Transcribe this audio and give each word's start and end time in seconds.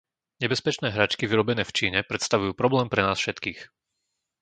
Nebezpečné 0.41 0.87
hračky 0.95 1.23
vyrobené 1.31 1.61
v 1.65 1.69
Číne 1.77 1.99
predstavujú 2.11 2.51
problém 2.61 2.87
pre 2.91 3.01
nás 3.07 3.17
všetkých. 3.21 3.59